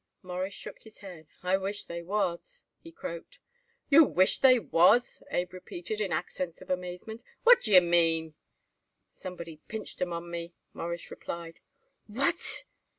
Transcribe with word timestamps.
Morris 0.23 0.55
shook 0.55 0.79
his 0.81 0.97
head. 0.97 1.27
"I 1.43 1.57
wish 1.57 1.85
they 1.85 2.01
was," 2.01 2.63
he 2.79 2.91
croaked. 2.91 3.37
"You 3.87 4.03
wish 4.03 4.39
they 4.39 4.57
was!" 4.57 5.21
Abe 5.29 5.53
repeated 5.53 6.01
in 6.01 6.11
accents 6.11 6.59
of 6.59 6.71
amazement. 6.71 7.21
"What 7.43 7.61
d'ye 7.61 7.81
mean?" 7.81 8.33
"Somebody 9.11 9.57
pinched 9.67 10.01
'em 10.01 10.11
on 10.11 10.31
me," 10.31 10.55
Morris 10.73 11.11
replied. 11.11 11.59
"What!" 12.07 12.63